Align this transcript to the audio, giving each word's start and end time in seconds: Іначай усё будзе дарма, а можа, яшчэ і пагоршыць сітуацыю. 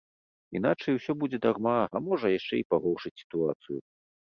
Іначай 0.59 0.97
усё 1.01 1.11
будзе 1.25 1.37
дарма, 1.45 1.75
а 1.95 2.03
можа, 2.09 2.35
яшчэ 2.39 2.55
і 2.65 2.67
пагоршыць 2.75 3.17
сітуацыю. 3.25 3.79